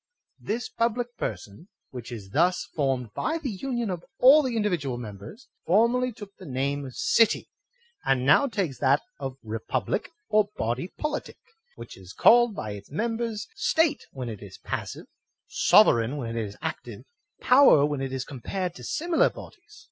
[0.39, 5.47] This public person, which is thus formed by the union of all the individual members,
[5.67, 7.51] for merly took the name of city,
[8.03, 11.37] and now takes that of re public or BODY POLITIC,
[11.75, 15.05] which is called by its members State when it is passive,
[15.47, 17.03] sovereign when it is active,
[17.39, 19.79] POWER when it is compared to similar bodies.